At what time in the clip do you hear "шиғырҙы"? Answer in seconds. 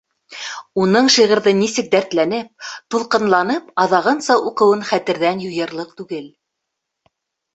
1.15-1.51